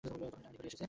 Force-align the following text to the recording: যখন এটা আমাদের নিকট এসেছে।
যখন 0.05 0.13
এটা 0.27 0.37
আমাদের 0.39 0.43
নিকট 0.51 0.63
এসেছে। 0.69 0.79